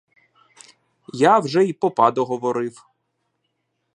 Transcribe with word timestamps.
Я 1.13 1.39
вже 1.39 1.63
й 1.65 1.73
попа 1.73 2.11
договорив. 2.11 2.85